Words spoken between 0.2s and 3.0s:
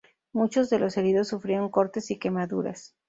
Muchos de los heridos sufrieron cortes y quemaduras.